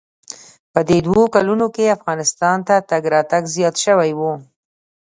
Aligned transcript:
په 0.73 0.79
دې 0.89 0.97
دوو 1.05 1.23
کلونو 1.35 1.65
کښې 1.75 1.95
افغانستان 1.97 2.57
ته 2.67 2.75
تگ 2.89 3.03
راتگ 3.13 3.43
زيات 3.55 3.75
سوى 3.85 4.11
و. 4.19 4.21